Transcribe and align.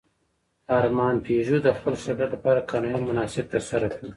ارمان 0.77 1.15
پيژو 1.25 1.57
د 1.63 1.67
خپل 1.77 1.93
شرکت 2.03 2.29
لپاره 2.35 2.65
قانوني 2.69 3.01
مناسک 3.09 3.45
ترسره 3.53 3.87
کړل. 3.93 4.09